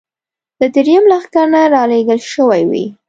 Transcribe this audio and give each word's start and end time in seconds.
له 0.59 0.67
درېیم 0.75 1.03
لښکر 1.11 1.45
نه 1.53 1.61
را 1.73 1.83
لېږل 1.91 2.19
شوې 2.33 2.61
وې. 2.69 2.85